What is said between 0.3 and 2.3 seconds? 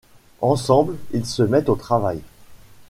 Ensemble, ils se mettent au travail.